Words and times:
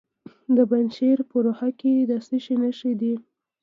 د 0.55 0.57
پنجشیر 0.69 1.17
په 1.29 1.37
روخه 1.45 1.69
کې 1.79 1.93
د 2.09 2.11
څه 2.27 2.37
شي 2.43 2.55
نښې 2.61 2.91
دي؟ 3.01 3.13